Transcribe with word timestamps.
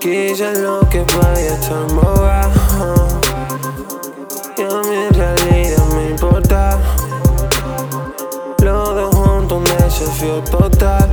Quise 0.00 0.54
lo 0.62 0.80
que 0.88 1.04
vaya 1.14 1.60
tan 1.60 1.94
boba. 1.94 2.50
Y 4.56 4.62
a 4.62 5.06
en 5.06 5.14
realidad 5.14 5.84
me 5.94 6.10
importa. 6.10 6.78
Lo 8.62 8.94
de 8.94 9.02
junto 9.04 9.56
un 9.56 9.64
desafío 9.64 10.42
total. 10.44 11.10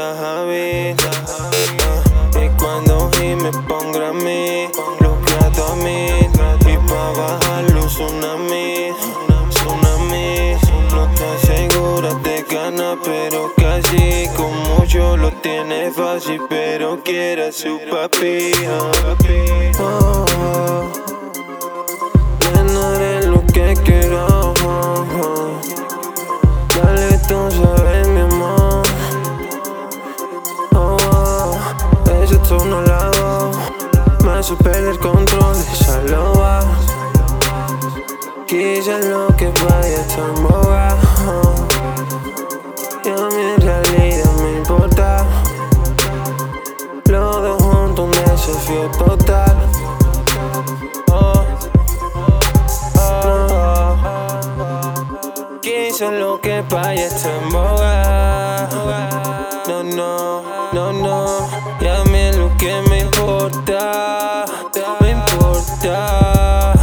Que 0.00 0.06
estás 0.06 0.20
a 0.22 0.44
ver 0.44 0.96
Y 2.42 2.48
cuando 2.56 3.10
y 3.22 3.34
me 3.34 3.50
pongo 3.50 4.02
a 4.02 4.12
mí 4.14 4.66
Lo 4.98 5.14
plato 5.20 5.72
a 5.72 5.76
mí 5.76 6.06
Y 6.66 6.76
pa' 6.88 7.12
bajarlo 7.12 7.84
tsunami 7.84 8.94
Tsunami 9.50 10.56
No 10.92 11.04
estás 11.04 11.40
segura 11.42 12.14
de 12.22 12.44
ganar 12.50 12.96
Pero 13.04 13.52
casi 13.58 14.26
con 14.38 14.56
mucho 14.70 15.18
lo 15.18 15.30
tiene 15.42 15.90
fácil 15.90 16.40
Pero 16.48 17.02
quiere 17.04 17.52
su 17.52 17.78
papi 17.90 18.52
oh, 18.70 19.82
oh. 19.82 20.30
Me 34.50 34.56
perder 34.56 34.88
el 34.88 34.98
control, 34.98 35.54
solo 35.54 36.32
va. 36.40 36.60
Quise 38.46 38.98
lo 39.08 39.28
que 39.36 39.46
vaya 39.46 40.06
tan 40.08 40.42
boba. 40.42 40.96
Y 43.04 43.08
a 43.08 43.12
en 43.12 43.60
realidad 43.60 44.32
me 44.42 44.58
importa. 44.58 45.24
Lo 47.06 47.40
de 47.42 47.50
junto 47.50 48.02
un 48.04 48.10
desafío 48.10 48.90
total. 48.98 49.56
Oh. 51.12 51.44
Quise 55.62 56.10
lo 56.10 56.40
que 56.40 56.62
vaya 56.62 57.08
tan 57.10 57.50
boba. 57.52 58.68
No, 59.68 59.82
no, 59.84 60.42
no, 60.72 60.92
no. 60.92 61.48
Y 61.80 61.86
a 62.68 62.82
mí 62.82 63.00
lo 63.00 63.20
que 64.70 64.82
me 65.00 65.10
importa. 65.10 66.74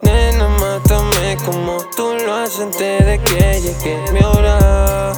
Nena, 0.00 0.48
mátame 0.48 1.36
como 1.44 1.78
tú 1.96 2.14
lo 2.24 2.34
haces 2.34 2.60
antes 2.60 3.06
de 3.06 3.20
que 3.20 3.60
llegue 3.60 4.12
mi 4.12 4.20
hora. 4.20 5.12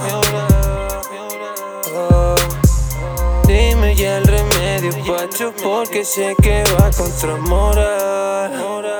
Oh, 1.97 2.35
dime 3.47 3.95
ya 3.95 4.19
el 4.19 4.25
remedio, 4.25 4.93
pacho, 5.07 5.53
porque 5.63 6.05
sé 6.05 6.35
que 6.43 6.65
va 6.79 6.91
contra 6.91 7.37
moral. 7.37 8.94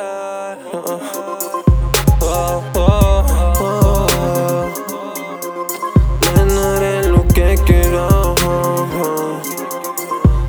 make. 7.57 7.85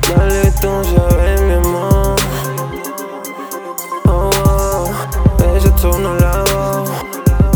Dale, 0.08 0.52
tú 0.60 0.68
sabes, 0.84 1.40
mi 1.42 1.54
amor. 1.54 2.16
Oh, 4.06 4.30
oh. 4.46 5.56
ese 5.56 5.70
turno 5.72 6.14
la 6.16 6.44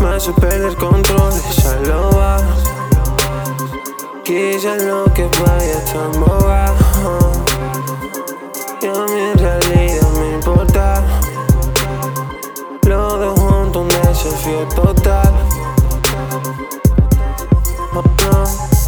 Me 0.00 0.16
hace 0.16 0.32
perder 0.32 0.76
control, 0.76 1.32
ya 1.62 1.74
lo 1.86 2.10
vas. 2.10 2.42
Quizás 4.24 4.82
lo 4.82 5.04
que 5.14 5.24
vaya 5.24 5.84
tan 5.92 6.20
boba. 6.20 6.66
Ah, 6.66 6.74
oh. 7.04 7.32
Y 8.82 8.86
a 8.86 9.06
mi 9.12 9.32
realidad 9.34 10.08
me 10.18 10.34
importa. 10.34 11.02
Lo 12.82 13.18
dos 13.18 13.38
juntos, 13.38 13.82
un 13.82 13.88
desafío 13.88 14.66
total. 14.74 15.32
Oh, 17.94 18.02
no. 18.02 18.79